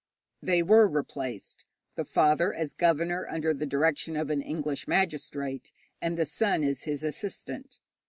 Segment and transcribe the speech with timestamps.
[0.41, 1.63] They were replaced,
[1.93, 6.85] the father as governor under the direction of an English magistrate, and the son as
[6.85, 7.77] his assistant.